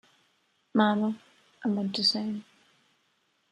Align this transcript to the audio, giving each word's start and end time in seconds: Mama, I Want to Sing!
Mama, 0.73 1.15
I 1.63 1.67
Want 1.67 1.93
to 1.93 2.03
Sing! 2.03 2.43